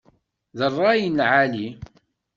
[0.57, 1.67] D rray n lεali.